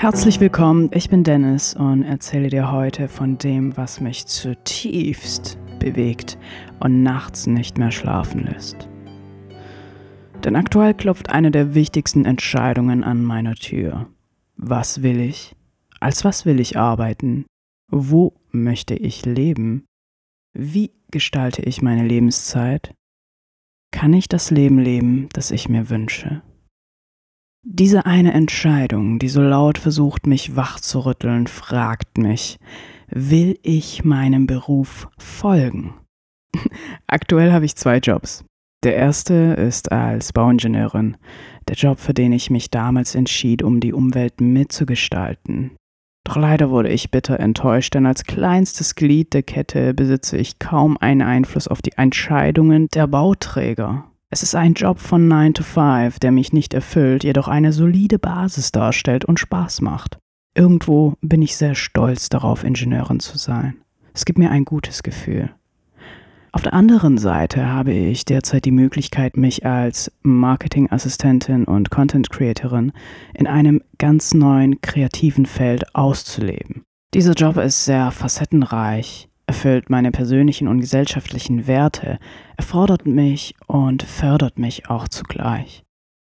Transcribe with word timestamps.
Herzlich 0.00 0.40
willkommen, 0.40 0.88
ich 0.94 1.10
bin 1.10 1.24
Dennis 1.24 1.74
und 1.74 2.04
erzähle 2.04 2.48
dir 2.48 2.72
heute 2.72 3.06
von 3.06 3.36
dem, 3.36 3.76
was 3.76 4.00
mich 4.00 4.24
zutiefst 4.24 5.58
bewegt 5.78 6.38
und 6.78 7.02
nachts 7.02 7.46
nicht 7.46 7.76
mehr 7.76 7.90
schlafen 7.90 8.46
lässt. 8.46 8.88
Denn 10.42 10.56
aktuell 10.56 10.94
klopft 10.94 11.28
eine 11.28 11.50
der 11.50 11.74
wichtigsten 11.74 12.24
Entscheidungen 12.24 13.04
an 13.04 13.22
meiner 13.22 13.54
Tür. 13.56 14.06
Was 14.56 15.02
will 15.02 15.20
ich? 15.20 15.54
Als 16.00 16.24
was 16.24 16.46
will 16.46 16.60
ich 16.60 16.78
arbeiten? 16.78 17.44
Wo 17.90 18.40
möchte 18.52 18.94
ich 18.94 19.26
leben? 19.26 19.84
Wie 20.54 20.92
gestalte 21.10 21.60
ich 21.60 21.82
meine 21.82 22.08
Lebenszeit? 22.08 22.94
Kann 23.92 24.14
ich 24.14 24.28
das 24.28 24.50
Leben 24.50 24.78
leben, 24.78 25.28
das 25.34 25.50
ich 25.50 25.68
mir 25.68 25.90
wünsche? 25.90 26.40
Diese 27.62 28.06
eine 28.06 28.32
Entscheidung, 28.32 29.18
die 29.18 29.28
so 29.28 29.42
laut 29.42 29.76
versucht, 29.76 30.26
mich 30.26 30.56
wach 30.56 30.80
zu 30.80 31.00
rütteln, 31.00 31.46
fragt 31.46 32.16
mich, 32.16 32.58
will 33.08 33.58
ich 33.62 34.02
meinem 34.02 34.46
Beruf 34.46 35.08
folgen? 35.18 35.94
Aktuell 37.06 37.52
habe 37.52 37.66
ich 37.66 37.76
zwei 37.76 37.98
Jobs. 37.98 38.44
Der 38.82 38.96
erste 38.96 39.34
ist 39.34 39.92
als 39.92 40.32
Bauingenieurin, 40.32 41.18
der 41.68 41.76
Job, 41.76 41.98
für 41.98 42.14
den 42.14 42.32
ich 42.32 42.48
mich 42.48 42.70
damals 42.70 43.14
entschied, 43.14 43.62
um 43.62 43.80
die 43.80 43.92
Umwelt 43.92 44.40
mitzugestalten. 44.40 45.72
Doch 46.24 46.36
leider 46.36 46.70
wurde 46.70 46.88
ich 46.88 47.10
bitter 47.10 47.40
enttäuscht, 47.40 47.94
denn 47.94 48.06
als 48.06 48.24
kleinstes 48.24 48.94
Glied 48.94 49.34
der 49.34 49.42
Kette 49.42 49.92
besitze 49.92 50.38
ich 50.38 50.58
kaum 50.58 50.96
einen 50.96 51.22
Einfluss 51.22 51.68
auf 51.68 51.82
die 51.82 51.92
Entscheidungen 51.92 52.88
der 52.94 53.06
Bauträger. 53.06 54.09
Es 54.32 54.44
ist 54.44 54.54
ein 54.54 54.74
Job 54.74 55.00
von 55.00 55.26
9 55.26 55.54
to 55.54 55.64
5, 55.64 56.20
der 56.20 56.30
mich 56.30 56.52
nicht 56.52 56.72
erfüllt, 56.72 57.24
jedoch 57.24 57.48
eine 57.48 57.72
solide 57.72 58.20
Basis 58.20 58.70
darstellt 58.70 59.24
und 59.24 59.40
Spaß 59.40 59.80
macht. 59.80 60.18
Irgendwo 60.54 61.14
bin 61.20 61.42
ich 61.42 61.56
sehr 61.56 61.74
stolz 61.74 62.28
darauf, 62.28 62.62
Ingenieurin 62.62 63.18
zu 63.18 63.38
sein. 63.38 63.78
Es 64.14 64.24
gibt 64.24 64.38
mir 64.38 64.52
ein 64.52 64.64
gutes 64.64 65.02
Gefühl. 65.02 65.50
Auf 66.52 66.62
der 66.62 66.74
anderen 66.74 67.18
Seite 67.18 67.66
habe 67.66 67.92
ich 67.92 68.24
derzeit 68.24 68.64
die 68.64 68.70
Möglichkeit, 68.70 69.36
mich 69.36 69.66
als 69.66 70.12
Marketingassistentin 70.22 71.64
und 71.64 71.90
Content 71.90 72.30
Creatorin 72.30 72.92
in 73.34 73.48
einem 73.48 73.82
ganz 73.98 74.32
neuen 74.32 74.80
kreativen 74.80 75.46
Feld 75.46 75.92
auszuleben. 75.96 76.84
Dieser 77.14 77.32
Job 77.32 77.56
ist 77.56 77.84
sehr 77.84 78.12
facettenreich, 78.12 79.29
erfüllt 79.50 79.90
meine 79.90 80.12
persönlichen 80.12 80.68
und 80.68 80.78
gesellschaftlichen 80.78 81.66
Werte, 81.66 82.20
erfordert 82.56 83.04
mich 83.04 83.56
und 83.66 84.04
fördert 84.04 84.60
mich 84.60 84.88
auch 84.88 85.08
zugleich. 85.08 85.82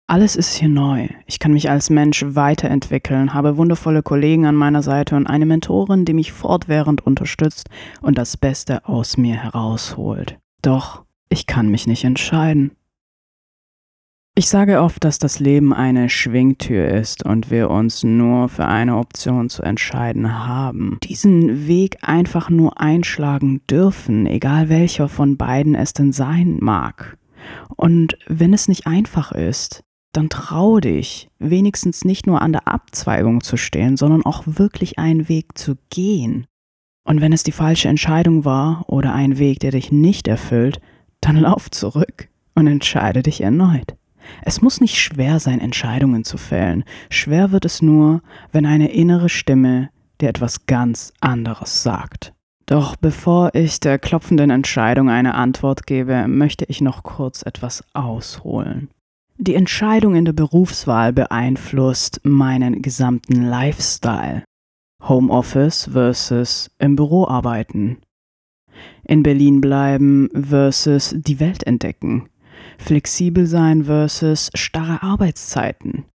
Alles 0.06 0.36
ist 0.36 0.54
hier 0.54 0.68
neu. 0.68 1.08
Ich 1.26 1.40
kann 1.40 1.52
mich 1.52 1.68
als 1.68 1.90
Mensch 1.90 2.24
weiterentwickeln, 2.24 3.34
habe 3.34 3.56
wundervolle 3.56 4.04
Kollegen 4.04 4.46
an 4.46 4.54
meiner 4.54 4.84
Seite 4.84 5.16
und 5.16 5.26
eine 5.26 5.46
Mentorin, 5.46 6.04
die 6.04 6.12
mich 6.12 6.30
fortwährend 6.30 7.04
unterstützt 7.04 7.68
und 8.02 8.16
das 8.16 8.36
Beste 8.36 8.86
aus 8.86 9.16
mir 9.16 9.34
herausholt. 9.34 10.38
Doch 10.62 11.02
ich 11.28 11.48
kann 11.48 11.72
mich 11.72 11.88
nicht 11.88 12.04
entscheiden. 12.04 12.70
Ich 14.38 14.48
sage 14.48 14.82
oft, 14.82 15.02
dass 15.02 15.18
das 15.18 15.40
Leben 15.40 15.72
eine 15.72 16.08
Schwingtür 16.08 16.86
ist 16.86 17.24
und 17.24 17.50
wir 17.50 17.70
uns 17.70 18.04
nur 18.04 18.48
für 18.48 18.66
eine 18.66 18.96
Option 18.96 19.48
zu 19.48 19.64
entscheiden 19.64 20.46
haben. 20.46 20.98
Diesen 21.02 21.66
Weg 21.66 21.96
einfach 22.02 22.48
nur 22.48 22.80
einschlagen 22.80 23.62
dürfen, 23.68 24.26
egal 24.26 24.68
welcher 24.68 25.08
von 25.08 25.36
beiden 25.36 25.74
es 25.74 25.92
denn 25.92 26.12
sein 26.12 26.58
mag. 26.60 27.18
Und 27.74 28.16
wenn 28.28 28.54
es 28.54 28.68
nicht 28.68 28.86
einfach 28.86 29.32
ist, 29.32 29.82
dann 30.12 30.28
trau 30.28 30.78
dich, 30.78 31.28
wenigstens 31.40 32.04
nicht 32.04 32.28
nur 32.28 32.40
an 32.40 32.52
der 32.52 32.68
Abzweigung 32.68 33.40
zu 33.40 33.56
stehen, 33.56 33.96
sondern 33.96 34.24
auch 34.24 34.44
wirklich 34.46 35.00
einen 35.00 35.28
Weg 35.28 35.58
zu 35.58 35.74
gehen. 35.90 36.46
Und 37.02 37.20
wenn 37.20 37.32
es 37.32 37.42
die 37.42 37.50
falsche 37.50 37.88
Entscheidung 37.88 38.44
war 38.44 38.84
oder 38.86 39.12
ein 39.14 39.38
Weg, 39.38 39.58
der 39.58 39.72
dich 39.72 39.90
nicht 39.90 40.28
erfüllt, 40.28 40.80
dann 41.20 41.34
lauf 41.34 41.72
zurück 41.72 42.28
und 42.54 42.68
entscheide 42.68 43.24
dich 43.24 43.40
erneut. 43.40 43.97
Es 44.42 44.60
muss 44.60 44.80
nicht 44.80 44.98
schwer 44.98 45.40
sein, 45.40 45.60
Entscheidungen 45.60 46.24
zu 46.24 46.38
fällen. 46.38 46.84
Schwer 47.10 47.52
wird 47.52 47.64
es 47.64 47.82
nur, 47.82 48.22
wenn 48.52 48.66
eine 48.66 48.90
innere 48.92 49.28
Stimme 49.28 49.90
dir 50.20 50.28
etwas 50.28 50.66
ganz 50.66 51.12
anderes 51.20 51.82
sagt. 51.82 52.32
Doch 52.66 52.96
bevor 52.96 53.54
ich 53.54 53.80
der 53.80 53.98
klopfenden 53.98 54.50
Entscheidung 54.50 55.08
eine 55.08 55.34
Antwort 55.34 55.86
gebe, 55.86 56.28
möchte 56.28 56.66
ich 56.66 56.80
noch 56.80 57.02
kurz 57.02 57.42
etwas 57.42 57.82
ausholen. 57.94 58.90
Die 59.38 59.54
Entscheidung 59.54 60.14
in 60.14 60.24
der 60.24 60.32
Berufswahl 60.32 61.12
beeinflusst 61.12 62.20
meinen 62.24 62.82
gesamten 62.82 63.48
Lifestyle. 63.48 64.42
Homeoffice 65.02 65.88
versus 65.92 66.70
im 66.78 66.96
Büro 66.96 67.26
arbeiten. 67.26 67.98
In 69.04 69.22
Berlin 69.22 69.60
bleiben 69.60 70.28
versus 70.34 71.14
die 71.16 71.40
Welt 71.40 71.64
entdecken 71.64 72.28
flexibel 72.78 73.46
sein 73.46 73.84
versus 73.84 74.50
starre 74.54 75.02
Arbeitszeiten, 75.02 76.06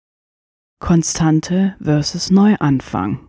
Konstante 0.81 1.77
versus 1.81 2.31
Neuanfang. 2.31 3.29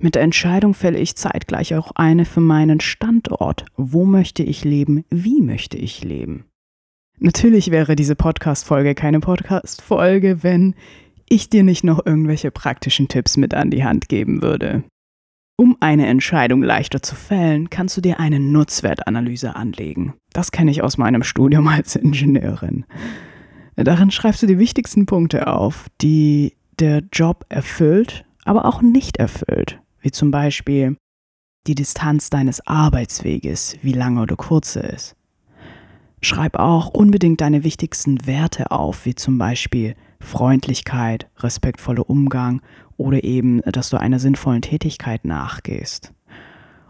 Mit 0.00 0.14
der 0.14 0.22
Entscheidung 0.22 0.74
fälle 0.74 0.98
ich 0.98 1.16
zeitgleich 1.16 1.74
auch 1.74 1.92
eine 1.94 2.24
für 2.24 2.40
meinen 2.40 2.80
Standort. 2.80 3.66
Wo 3.76 4.04
möchte 4.04 4.42
ich 4.42 4.64
leben? 4.64 5.04
Wie 5.10 5.40
möchte 5.40 5.76
ich 5.76 6.02
leben? 6.02 6.46
Natürlich 7.18 7.70
wäre 7.70 7.94
diese 7.94 8.16
Podcast-Folge 8.16 8.94
keine 8.94 9.20
Podcast-Folge, 9.20 10.42
wenn 10.42 10.74
ich 11.28 11.48
dir 11.48 11.62
nicht 11.62 11.84
noch 11.84 12.04
irgendwelche 12.04 12.50
praktischen 12.50 13.08
Tipps 13.08 13.36
mit 13.36 13.54
an 13.54 13.70
die 13.70 13.84
Hand 13.84 14.08
geben 14.08 14.42
würde. 14.42 14.84
Um 15.56 15.76
eine 15.78 16.06
Entscheidung 16.06 16.62
leichter 16.64 17.00
zu 17.00 17.14
fällen, 17.14 17.70
kannst 17.70 17.96
du 17.96 18.00
dir 18.00 18.18
eine 18.18 18.40
Nutzwertanalyse 18.40 19.54
anlegen. 19.54 20.14
Das 20.32 20.50
kenne 20.50 20.72
ich 20.72 20.82
aus 20.82 20.98
meinem 20.98 21.22
Studium 21.22 21.68
als 21.68 21.94
Ingenieurin. 21.94 22.84
Darin 23.76 24.10
schreibst 24.10 24.42
du 24.42 24.46
die 24.46 24.58
wichtigsten 24.58 25.06
Punkte 25.06 25.46
auf, 25.46 25.86
die 26.00 26.54
der 26.80 27.04
Job 27.12 27.46
erfüllt, 27.48 28.24
aber 28.44 28.64
auch 28.64 28.82
nicht 28.82 29.18
erfüllt, 29.18 29.80
wie 30.00 30.10
zum 30.10 30.32
Beispiel 30.32 30.96
die 31.68 31.76
Distanz 31.76 32.30
deines 32.30 32.66
Arbeitsweges, 32.66 33.78
wie 33.82 33.92
lang 33.92 34.18
oder 34.18 34.36
kurz 34.36 34.74
er 34.74 34.92
ist. 34.92 35.14
Schreib 36.20 36.58
auch 36.58 36.88
unbedingt 36.88 37.40
deine 37.40 37.64
wichtigsten 37.64 38.26
Werte 38.26 38.70
auf, 38.70 39.06
wie 39.06 39.14
zum 39.14 39.38
Beispiel 39.38 39.94
Freundlichkeit, 40.20 41.28
respektvoller 41.38 42.08
Umgang 42.08 42.60
oder 42.96 43.24
eben, 43.24 43.60
dass 43.62 43.90
du 43.90 43.98
einer 43.98 44.18
sinnvollen 44.18 44.62
Tätigkeit 44.62 45.24
nachgehst. 45.24 46.12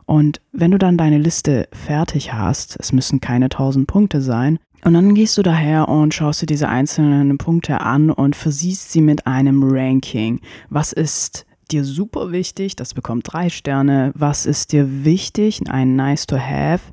Und 0.06 0.41
wenn 0.53 0.70
du 0.70 0.78
dann 0.78 0.98
deine 0.98 1.19
Liste 1.19 1.69
fertig 1.72 2.32
hast, 2.32 2.76
es 2.78 2.92
müssen 2.92 3.20
keine 3.20 3.48
tausend 3.48 3.87
Punkte 3.87 4.20
sein, 4.20 4.59
und 4.84 4.92
dann 4.92 5.15
gehst 5.15 5.38
du 5.38 5.42
daher 5.42 5.88
und 5.88 6.12
schaust 6.12 6.42
dir 6.42 6.47
diese 6.47 6.69
einzelnen 6.69 7.38
Punkte 7.38 7.81
an 7.81 8.10
und 8.10 8.37
versiehst 8.37 8.92
sie 8.92 9.00
mit 9.00 9.26
einem 9.26 9.62
Ranking. 9.65 10.41
Was 10.69 10.92
ist 10.92 11.47
dir 11.70 11.84
super 11.84 12.32
wichtig? 12.32 12.76
Das 12.76 12.92
bekommt 12.92 13.32
drei 13.32 13.48
Sterne. 13.48 14.12
Was 14.15 14.44
ist 14.44 14.72
dir 14.72 15.04
wichtig? 15.06 15.62
Ein 15.71 15.97
Nice 15.97 16.26
to 16.26 16.36
Have 16.36 16.92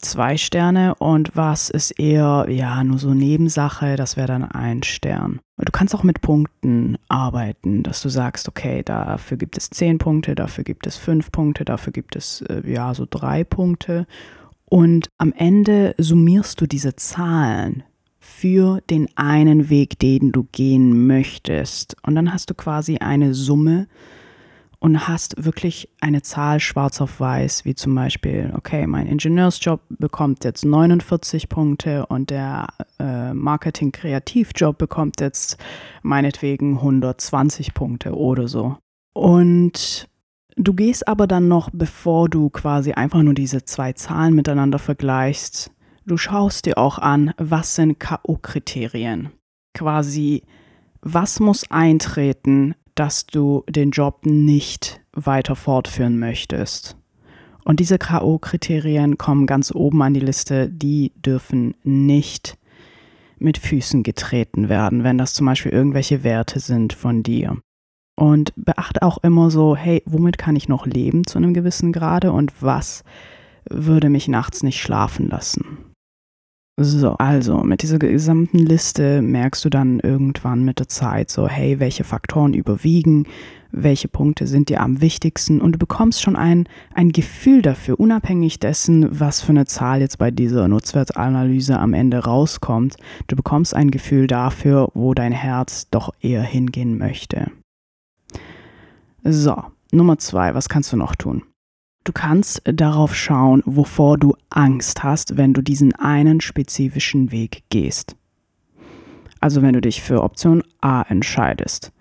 zwei 0.00 0.36
Sterne 0.36 0.94
und 0.96 1.36
was 1.36 1.70
ist 1.70 1.98
eher, 1.98 2.46
ja, 2.48 2.82
nur 2.84 2.98
so 2.98 3.14
Nebensache, 3.14 3.96
das 3.96 4.16
wäre 4.16 4.28
dann 4.28 4.44
ein 4.44 4.82
Stern. 4.82 5.40
Du 5.56 5.72
kannst 5.72 5.94
auch 5.94 6.02
mit 6.02 6.20
Punkten 6.20 6.96
arbeiten, 7.08 7.82
dass 7.82 8.02
du 8.02 8.08
sagst, 8.08 8.48
okay, 8.48 8.82
dafür 8.82 9.36
gibt 9.36 9.56
es 9.58 9.70
zehn 9.70 9.98
Punkte, 9.98 10.34
dafür 10.34 10.64
gibt 10.64 10.86
es 10.86 10.96
fünf 10.96 11.30
Punkte, 11.30 11.64
dafür 11.64 11.92
gibt 11.92 12.16
es, 12.16 12.42
äh, 12.42 12.62
ja, 12.66 12.94
so 12.94 13.06
drei 13.08 13.44
Punkte. 13.44 14.06
Und 14.64 15.08
am 15.18 15.32
Ende 15.32 15.94
summierst 15.98 16.60
du 16.60 16.66
diese 16.66 16.96
Zahlen 16.96 17.82
für 18.18 18.80
den 18.88 19.08
einen 19.16 19.68
Weg, 19.68 19.98
den 19.98 20.32
du 20.32 20.46
gehen 20.52 21.06
möchtest. 21.06 21.96
Und 22.02 22.14
dann 22.14 22.32
hast 22.32 22.50
du 22.50 22.54
quasi 22.54 22.98
eine 22.98 23.34
Summe, 23.34 23.88
und 24.80 25.06
hast 25.06 25.44
wirklich 25.44 25.90
eine 26.00 26.22
Zahl 26.22 26.58
schwarz 26.58 27.00
auf 27.00 27.20
weiß, 27.20 27.66
wie 27.66 27.74
zum 27.74 27.94
Beispiel, 27.94 28.52
okay, 28.56 28.86
mein 28.86 29.06
Ingenieursjob 29.06 29.80
bekommt 29.90 30.42
jetzt 30.44 30.64
49 30.64 31.50
Punkte 31.50 32.06
und 32.06 32.30
der 32.30 32.68
äh, 32.98 33.34
Marketing-Kreativjob 33.34 34.78
bekommt 34.78 35.20
jetzt 35.20 35.58
meinetwegen 36.02 36.76
120 36.76 37.74
Punkte 37.74 38.16
oder 38.16 38.48
so. 38.48 38.78
Und 39.12 40.08
du 40.56 40.72
gehst 40.72 41.06
aber 41.06 41.26
dann 41.26 41.46
noch, 41.46 41.68
bevor 41.72 42.30
du 42.30 42.48
quasi 42.48 42.92
einfach 42.92 43.22
nur 43.22 43.34
diese 43.34 43.64
zwei 43.66 43.92
Zahlen 43.92 44.34
miteinander 44.34 44.78
vergleichst, 44.78 45.70
du 46.06 46.16
schaust 46.16 46.64
dir 46.64 46.78
auch 46.78 46.98
an, 46.98 47.34
was 47.36 47.74
sind 47.74 48.00
KO-Kriterien. 48.00 49.28
Quasi, 49.74 50.42
was 51.02 51.38
muss 51.38 51.70
eintreten, 51.70 52.74
dass 53.00 53.24
du 53.24 53.64
den 53.66 53.92
Job 53.92 54.26
nicht 54.26 55.00
weiter 55.14 55.56
fortführen 55.56 56.18
möchtest. 56.18 56.98
Und 57.64 57.80
diese 57.80 57.96
KO-Kriterien 57.96 59.16
kommen 59.16 59.46
ganz 59.46 59.74
oben 59.74 60.02
an 60.02 60.12
die 60.12 60.20
Liste, 60.20 60.68
die 60.68 61.14
dürfen 61.16 61.74
nicht 61.82 62.58
mit 63.38 63.56
Füßen 63.56 64.02
getreten 64.02 64.68
werden, 64.68 65.02
wenn 65.02 65.16
das 65.16 65.32
zum 65.32 65.46
Beispiel 65.46 65.72
irgendwelche 65.72 66.24
Werte 66.24 66.60
sind 66.60 66.92
von 66.92 67.22
dir. 67.22 67.56
Und 68.16 68.52
beachte 68.54 69.00
auch 69.00 69.16
immer 69.22 69.50
so, 69.50 69.74
hey, 69.74 70.02
womit 70.04 70.36
kann 70.36 70.54
ich 70.54 70.68
noch 70.68 70.84
leben 70.84 71.26
zu 71.26 71.38
einem 71.38 71.54
gewissen 71.54 71.92
Grade 71.92 72.32
und 72.32 72.62
was 72.62 73.02
würde 73.64 74.10
mich 74.10 74.28
nachts 74.28 74.62
nicht 74.62 74.78
schlafen 74.78 75.30
lassen. 75.30 75.89
So, 76.82 77.12
also 77.18 77.58
mit 77.58 77.82
dieser 77.82 77.98
gesamten 77.98 78.58
Liste 78.58 79.20
merkst 79.20 79.62
du 79.66 79.68
dann 79.68 80.00
irgendwann 80.00 80.64
mit 80.64 80.78
der 80.78 80.88
Zeit 80.88 81.28
so, 81.28 81.46
hey, 81.46 81.78
welche 81.78 82.04
Faktoren 82.04 82.54
überwiegen, 82.54 83.26
welche 83.70 84.08
Punkte 84.08 84.46
sind 84.46 84.70
dir 84.70 84.80
am 84.80 85.02
wichtigsten 85.02 85.60
und 85.60 85.72
du 85.72 85.78
bekommst 85.78 86.22
schon 86.22 86.36
ein, 86.36 86.66
ein 86.94 87.12
Gefühl 87.12 87.60
dafür, 87.60 88.00
unabhängig 88.00 88.60
dessen, 88.60 89.20
was 89.20 89.42
für 89.42 89.50
eine 89.50 89.66
Zahl 89.66 90.00
jetzt 90.00 90.16
bei 90.16 90.30
dieser 90.30 90.68
Nutzwertanalyse 90.68 91.78
am 91.78 91.92
Ende 91.92 92.24
rauskommt. 92.24 92.96
Du 93.26 93.36
bekommst 93.36 93.74
ein 93.74 93.90
Gefühl 93.90 94.26
dafür, 94.26 94.88
wo 94.94 95.12
dein 95.12 95.32
Herz 95.32 95.86
doch 95.90 96.14
eher 96.22 96.42
hingehen 96.42 96.96
möchte. 96.96 97.50
So, 99.22 99.64
Nummer 99.92 100.16
zwei, 100.16 100.54
was 100.54 100.70
kannst 100.70 100.94
du 100.94 100.96
noch 100.96 101.14
tun? 101.14 101.42
Du 102.04 102.12
kannst 102.12 102.62
darauf 102.64 103.14
schauen, 103.14 103.62
wovor 103.66 104.16
du 104.16 104.34
Angst 104.48 105.02
hast, 105.02 105.36
wenn 105.36 105.52
du 105.52 105.62
diesen 105.62 105.94
einen 105.94 106.40
spezifischen 106.40 107.30
Weg 107.30 107.64
gehst. 107.68 108.16
Also 109.38 109.62
wenn 109.62 109.74
du 109.74 109.80
dich 109.80 110.02
für 110.02 110.22
Option 110.22 110.62
A 110.80 111.02
entscheidest, 111.02 111.92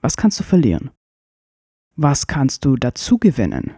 was 0.00 0.16
kannst 0.16 0.38
du 0.40 0.44
verlieren? 0.44 0.90
Was 1.96 2.26
kannst 2.26 2.64
du 2.64 2.76
dazu 2.76 3.18
gewinnen? 3.18 3.72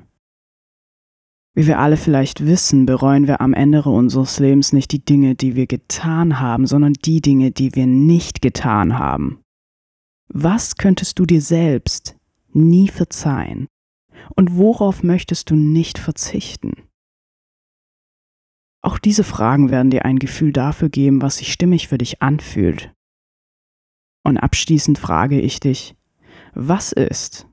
Wie 1.55 1.67
wir 1.67 1.79
alle 1.79 1.97
vielleicht 1.97 2.47
wissen, 2.47 2.87
bereuen 2.87 3.27
wir 3.27 3.41
am 3.41 3.55
Ende 3.55 3.83
unseres 3.83 4.39
Lebens 4.39 4.73
nicht 4.73 4.93
die 4.93 5.05
Dinge, 5.05 5.35
die 5.35 5.57
wir 5.57 5.67
getan 5.67 6.39
haben, 6.39 6.67
sondern 6.67 6.93
die 6.93 7.21
Dinge, 7.21 7.51
die 7.51 7.75
wir 7.75 7.87
nicht 7.87 8.41
getan 8.41 8.99
haben. 8.99 9.41
Was 10.29 10.77
könntest 10.77 11.19
du 11.19 11.27
dir 11.27 11.41
selbst 11.41 12.17
nie 12.53 12.89
verzeihen? 12.89 13.67
Und 14.34 14.56
worauf 14.56 15.02
möchtest 15.02 15.50
du 15.50 15.56
nicht 15.56 15.99
verzichten? 15.99 16.88
Auch 18.82 18.99
diese 18.99 19.25
Fragen 19.25 19.70
werden 19.70 19.90
dir 19.90 20.05
ein 20.05 20.19
Gefühl 20.19 20.52
dafür 20.52 20.88
geben, 20.88 21.20
was 21.20 21.38
sich 21.38 21.52
stimmig 21.52 21.88
für 21.88 21.99
dich 21.99 22.22
anfühlt. 22.22 22.94
Und 24.25 24.38
abschließend 24.38 24.99
frage 24.99 25.40
ich 25.40 25.61
dich, 25.61 25.94
was 26.55 26.93
ist, 26.93 27.46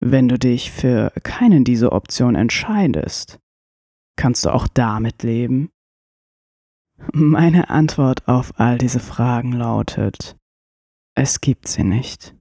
wenn 0.00 0.28
du 0.28 0.38
dich 0.38 0.70
für 0.70 1.12
keinen 1.22 1.64
dieser 1.64 1.92
Optionen 1.92 2.36
entscheidest? 2.36 3.38
Kannst 4.16 4.44
du 4.44 4.50
auch 4.50 4.68
damit 4.68 5.22
leben? 5.22 5.70
Meine 7.12 7.70
Antwort 7.70 8.28
auf 8.28 8.58
all 8.58 8.76
diese 8.76 9.00
Fragen 9.00 9.52
lautet, 9.52 10.36
es 11.14 11.40
gibt 11.40 11.68
sie 11.68 11.84
nicht. 11.84 12.34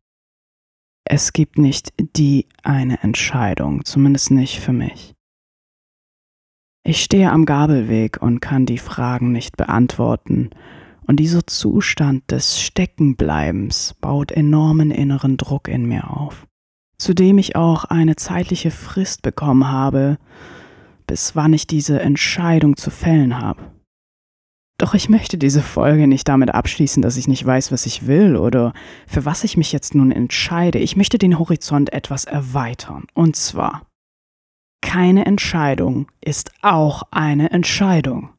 Es 1.12 1.34
gibt 1.34 1.58
nicht 1.58 1.92
die 1.98 2.46
eine 2.62 3.02
Entscheidung, 3.02 3.84
zumindest 3.84 4.30
nicht 4.30 4.60
für 4.60 4.74
mich. 4.74 5.16
Ich 6.84 7.04
stehe 7.04 7.32
am 7.32 7.48
Gabelweg 7.48 8.22
und 8.22 8.42
kann 8.42 8.68
die 8.68 8.78
Fragen 8.78 9.32
nicht 9.32 9.58
beantworten, 9.58 10.52
und 11.08 11.16
dieser 11.16 11.48
Zustand 11.48 12.30
des 12.30 12.62
Steckenbleibens 12.62 13.96
baut 14.00 14.32
enormen 14.32 14.92
inneren 14.92 15.38
Druck 15.38 15.68
in 15.68 15.88
mir 15.88 16.12
auf, 16.12 16.46
zudem 17.00 17.40
ich 17.40 17.56
auch 17.56 17.86
eine 17.86 18.16
zeitliche 18.16 18.70
Frist 18.70 19.24
bekommen 19.24 19.68
habe, 19.68 20.20
bis 21.08 21.36
wann 21.36 21.54
ich 21.54 21.66
diese 21.66 22.00
Entscheidung 22.02 22.78
zu 22.78 22.92
fällen 22.92 23.40
habe. 23.40 23.79
Doch 24.80 24.94
ich 24.94 25.10
möchte 25.10 25.38
diese 25.38 25.62
Folge 25.62 26.08
nicht 26.08 26.28
damit 26.30 26.54
abschließen, 26.54 27.04
dass 27.04 27.18
ich 27.18 27.28
nicht 27.28 27.46
weiß, 27.46 27.74
was 27.74 27.86
ich 27.86 28.08
will 28.08 28.38
oder 28.38 28.74
für 29.08 29.26
was 29.26 29.44
ich 29.44 29.58
mich 29.58 29.74
jetzt 29.74 29.94
nun 29.94 30.10
entscheide. 30.10 30.80
Ich 30.80 30.96
möchte 30.96 31.18
den 31.18 31.38
Horizont 31.38 31.92
etwas 31.92 32.24
erweitern. 32.24 33.06
Und 33.14 33.36
zwar, 33.36 33.82
keine 34.82 35.26
Entscheidung 35.26 36.08
ist 36.22 36.52
auch 36.62 37.04
eine 37.12 37.52
Entscheidung 37.52 38.30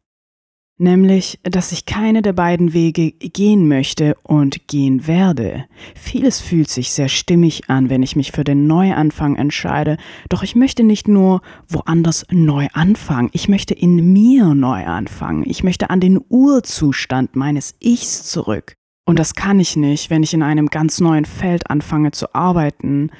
nämlich, 0.80 1.38
dass 1.42 1.72
ich 1.72 1.86
keine 1.86 2.22
der 2.22 2.32
beiden 2.32 2.72
Wege 2.72 3.12
gehen 3.12 3.68
möchte 3.68 4.16
und 4.22 4.66
gehen 4.66 5.06
werde. 5.06 5.66
Vieles 5.94 6.40
fühlt 6.40 6.68
sich 6.68 6.92
sehr 6.92 7.08
stimmig 7.08 7.68
an, 7.68 7.90
wenn 7.90 8.02
ich 8.02 8.16
mich 8.16 8.32
für 8.32 8.44
den 8.44 8.66
Neuanfang 8.66 9.36
entscheide, 9.36 9.96
doch 10.28 10.42
ich 10.42 10.56
möchte 10.56 10.82
nicht 10.82 11.08
nur 11.08 11.42
woanders 11.68 12.26
neu 12.30 12.68
anfangen, 12.72 13.30
ich 13.32 13.48
möchte 13.48 13.74
in 13.74 14.12
mir 14.12 14.54
neu 14.54 14.84
anfangen, 14.84 15.44
ich 15.46 15.62
möchte 15.62 15.90
an 15.90 16.00
den 16.00 16.20
Urzustand 16.28 17.36
meines 17.36 17.74
Ichs 17.80 18.24
zurück. 18.24 18.74
Und 19.04 19.18
das 19.18 19.34
kann 19.34 19.58
ich 19.58 19.76
nicht, 19.76 20.08
wenn 20.10 20.22
ich 20.22 20.34
in 20.34 20.42
einem 20.42 20.68
ganz 20.68 21.00
neuen 21.00 21.24
Feld 21.24 21.68
anfange 21.68 22.12
zu 22.12 22.34
arbeiten, 22.34 23.10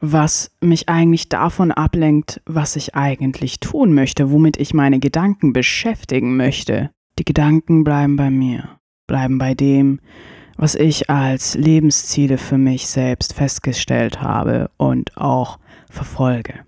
was 0.00 0.50
mich 0.60 0.88
eigentlich 0.88 1.28
davon 1.28 1.72
ablenkt, 1.72 2.40
was 2.44 2.76
ich 2.76 2.94
eigentlich 2.94 3.60
tun 3.60 3.94
möchte, 3.94 4.30
womit 4.30 4.58
ich 4.58 4.74
meine 4.74 4.98
Gedanken 4.98 5.52
beschäftigen 5.52 6.36
möchte. 6.36 6.90
Die 7.18 7.24
Gedanken 7.24 7.84
bleiben 7.84 8.16
bei 8.16 8.30
mir, 8.30 8.78
bleiben 9.06 9.38
bei 9.38 9.54
dem, 9.54 10.00
was 10.56 10.74
ich 10.74 11.10
als 11.10 11.54
Lebensziele 11.54 12.38
für 12.38 12.58
mich 12.58 12.86
selbst 12.88 13.34
festgestellt 13.34 14.20
habe 14.20 14.70
und 14.76 15.16
auch 15.16 15.58
verfolge. 15.90 16.64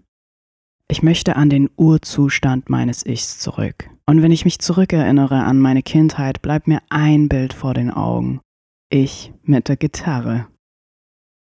Ich 0.90 1.02
möchte 1.02 1.36
an 1.36 1.50
den 1.50 1.68
Urzustand 1.76 2.70
meines 2.70 3.04
Ichs 3.04 3.38
zurück. 3.38 3.90
Und 4.06 4.22
wenn 4.22 4.32
ich 4.32 4.46
mich 4.46 4.58
zurückerinnere 4.58 5.44
an 5.44 5.60
meine 5.60 5.82
Kindheit, 5.82 6.40
bleibt 6.40 6.66
mir 6.66 6.80
ein 6.88 7.28
Bild 7.28 7.52
vor 7.52 7.74
den 7.74 7.90
Augen. 7.90 8.40
Ich 8.88 9.34
mit 9.42 9.68
der 9.68 9.76
Gitarre. 9.76 10.46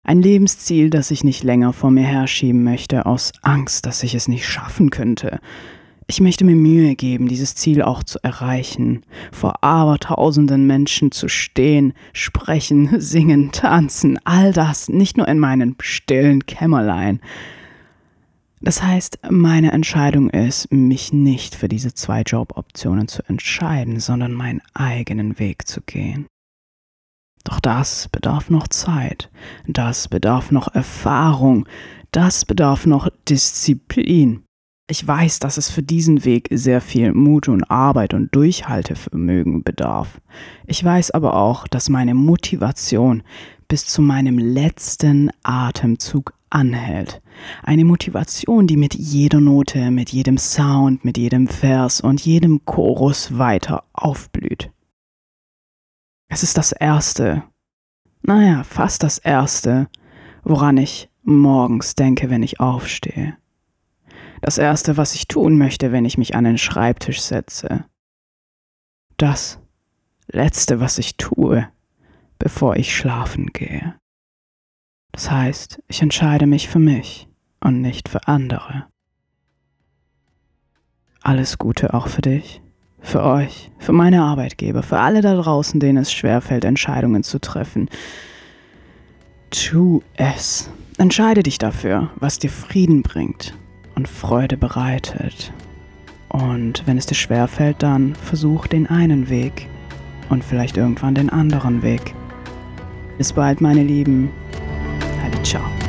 Ein 0.05 0.21
Lebensziel, 0.21 0.91
das 0.91 1.13
ich 1.13 1.23
nicht 1.23 1.45
länger 1.45 1.73
vor 1.73 1.93
mir 1.93 2.03
herschieben 2.03 2.65
möchte, 2.65 3.07
aus 3.07 3.31
Angst, 3.43 3.87
dass 3.87 4.03
ich 4.03 4.17
es 4.17 4.27
nicht 4.27 4.47
schaffen 4.49 4.91
könnte. 4.91 5.39
Ich 6.09 6.21
möchte 6.21 6.45
mir 6.45 6.57
Mühe 6.57 6.97
geben, 6.97 7.29
dieses 7.29 7.55
Ziel 7.55 7.83
auch 7.83 8.03
zu 8.03 8.19
erreichen, 8.23 9.03
vor 9.31 9.63
abertausenden 9.63 10.67
Menschen 10.67 11.13
zu 11.13 11.29
stehen, 11.29 11.95
sprechen, 12.13 12.91
singen, 13.01 13.53
tanzen, 13.53 14.19
all 14.25 14.53
das, 14.53 14.89
nicht 14.89 15.17
nur 15.17 15.29
in 15.29 15.39
meinem 15.39 15.77
stillen 15.81 16.47
Kämmerlein. 16.47 17.21
Das 18.61 18.83
heißt, 18.83 19.21
meine 19.31 19.71
Entscheidung 19.71 20.31
ist, 20.31 20.73
mich 20.73 21.13
nicht 21.13 21.55
für 21.55 21.69
diese 21.69 21.95
zwei 21.95 22.23
Joboptionen 22.23 23.07
zu 23.07 23.23
entscheiden, 23.29 24.01
sondern 24.01 24.33
meinen 24.33 24.63
eigenen 24.75 25.39
Weg 25.39 25.69
zu 25.69 25.81
gehen. 25.81 26.27
Doch 27.45 27.61
das 27.61 28.09
bedarf 28.09 28.51
noch 28.51 28.69
Zeit, 28.69 29.31
das 29.67 30.09
bedarf 30.09 30.51
noch 30.51 30.73
Erfahrung, 30.75 31.67
das 32.13 32.45
bedarf 32.45 32.87
noch 32.87 33.09
Disziplin. 33.29 34.45
Ich 34.89 35.07
weiß, 35.07 35.39
dass 35.39 35.57
es 35.57 35.71
für 35.71 35.83
diesen 35.83 36.25
Weg 36.25 36.49
sehr 36.51 36.81
viel 36.81 37.15
Mut 37.15 37.49
und 37.49 37.65
Arbeit 37.71 38.15
und 38.15 38.35
Durchhaltevermögen 38.35 39.63
bedarf. 39.63 40.21
Ich 40.67 40.85
weiß 40.85 41.13
aber 41.13 41.35
auch, 41.35 41.67
dass 41.67 41.89
meine 41.89 42.15
Motivation 42.15 43.23
bis 43.69 43.87
zu 43.87 44.03
meinem 44.03 44.39
letzten 44.39 45.31
Atemzug 45.43 46.35
anhält. 46.51 47.23
Eine 47.63 47.87
Motivation, 47.87 48.67
die 48.67 48.77
mit 48.77 48.95
jeder 48.95 49.41
Note, 49.41 49.91
mit 49.91 50.11
jedem 50.11 50.37
Sound, 50.37 51.05
mit 51.05 51.17
jedem 51.17 51.49
Vers 51.49 52.01
und 52.01 52.21
jedem 52.21 52.65
Chorus 52.67 53.39
weiter 53.39 53.85
aufblüht. 53.95 54.71
Es 56.33 56.43
ist 56.43 56.57
das 56.57 56.73
Erste, 56.73 57.43
naja, 58.23 58.65
fast 58.65 59.03
das 59.03 59.19
Erste, 59.19 59.91
woran 60.43 60.79
ich 60.79 61.11
morgens 61.23 61.95
denke, 61.95 62.31
wenn 62.31 62.43
ich 62.43 62.59
aufstehe. 62.59 63.37
Das 64.41 64.57
Erste, 64.57 64.97
was 64.97 65.15
ich 65.15 65.29
tun 65.29 65.59
möchte, 65.59 65.93
wenn 65.93 66.07
ich 66.07 66.17
mich 66.17 66.35
an 66.35 66.45
den 66.45 66.57
Schreibtisch 66.57 67.21
setze. 67.21 67.85
Das 69.19 69.61
Letzte, 70.27 70.81
was 70.81 70.97
ich 70.97 71.19
tue, 71.19 71.69
bevor 72.39 72.77
ich 72.77 72.97
schlafen 72.97 73.49
gehe. 73.49 73.95
Das 75.13 75.31
heißt, 75.31 75.83
ich 75.87 76.01
entscheide 76.01 76.47
mich 76.47 76.67
für 76.67 76.79
mich 76.79 77.29
und 77.61 77.83
nicht 77.83 78.09
für 78.09 78.27
andere. 78.27 78.87
Alles 81.21 81.59
Gute 81.59 81.93
auch 81.93 82.09
für 82.09 82.23
dich. 82.23 82.63
Für 83.03 83.23
euch, 83.25 83.71
für 83.79 83.93
meine 83.93 84.23
Arbeitgeber, 84.23 84.83
für 84.83 84.99
alle 84.99 85.21
da 85.21 85.35
draußen, 85.35 85.81
denen 85.81 85.99
es 85.99 86.13
schwerfällt, 86.13 86.65
Entscheidungen 86.65 87.23
zu 87.23 87.41
treffen. 87.41 87.89
Tu 89.51 90.03
es. 90.17 90.71
Entscheide 90.99 91.43
dich 91.43 91.59
dafür, 91.59 92.11
was 92.17 92.39
dir 92.39 92.51
Frieden 92.51 93.03
bringt 93.03 93.55
und 93.95 94.09
Freude 94.09 94.57
bereitet. 94.57 95.53
Und 96.29 96.87
wenn 96.87 96.97
es 96.97 97.07
dir 97.07 97.15
schwerfällt, 97.15 97.83
dann 97.83 98.15
versuch 98.15 98.67
den 98.67 98.87
einen 98.87 99.29
Weg 99.29 99.69
und 100.31 100.43
vielleicht 100.43 100.77
irgendwann 100.77 101.15
den 101.15 101.29
anderen 101.29 101.83
Weg. 101.83 102.15
Bis 103.19 103.33
bald, 103.33 103.61
meine 103.61 103.83
Lieben. 103.83 104.31
Hadi, 105.23 105.43
ciao. 105.43 105.82